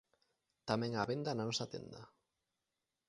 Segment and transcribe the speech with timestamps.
[0.69, 2.01] Tamén á venda na nosa tenda.